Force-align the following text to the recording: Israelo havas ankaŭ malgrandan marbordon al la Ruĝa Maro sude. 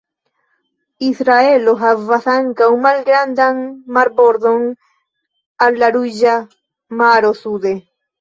Israelo 1.07 1.73
havas 1.81 2.23
ankaŭ 2.35 2.69
malgrandan 2.85 3.59
marbordon 3.97 4.65
al 5.67 5.77
la 5.85 5.91
Ruĝa 5.97 6.33
Maro 7.03 7.31
sude. 7.43 7.75